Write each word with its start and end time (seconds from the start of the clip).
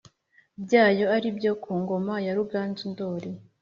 Byayo 0.63 1.05
ari 1.15 1.27
ibyo 1.31 1.51
ku 1.63 1.71
ngoma 1.81 2.13
ya 2.25 2.33
ruganzu 2.37 2.83
ndori 2.91 3.29